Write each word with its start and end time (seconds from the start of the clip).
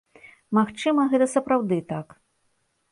Магчыма, 0.59 1.01
гэта 1.13 1.25
сапраўды 1.35 1.77
так. 1.95 2.07